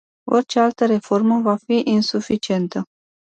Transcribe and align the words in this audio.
Orice 0.31 0.59
altă 0.59 0.85
reformă 0.85 1.41
va 1.41 1.55
fi 1.55 1.81
insuficientă. 1.85 2.83